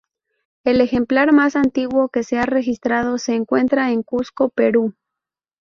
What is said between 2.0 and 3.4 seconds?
que se ha registrado se